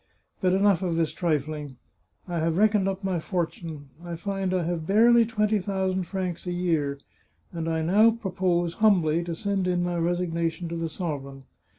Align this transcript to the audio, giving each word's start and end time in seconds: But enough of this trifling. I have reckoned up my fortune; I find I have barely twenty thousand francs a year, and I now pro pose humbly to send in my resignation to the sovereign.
But 0.41 0.53
enough 0.53 0.81
of 0.81 0.95
this 0.95 1.13
trifling. 1.13 1.77
I 2.27 2.39
have 2.39 2.57
reckoned 2.57 2.87
up 2.87 3.03
my 3.03 3.19
fortune; 3.19 3.89
I 4.03 4.15
find 4.15 4.51
I 4.51 4.63
have 4.63 4.87
barely 4.87 5.25
twenty 5.25 5.59
thousand 5.59 6.05
francs 6.05 6.47
a 6.47 6.51
year, 6.51 6.97
and 7.53 7.69
I 7.69 7.83
now 7.83 8.09
pro 8.09 8.31
pose 8.31 8.73
humbly 8.73 9.23
to 9.23 9.35
send 9.35 9.67
in 9.67 9.83
my 9.83 9.97
resignation 9.99 10.67
to 10.69 10.75
the 10.75 10.89
sovereign. 10.89 11.43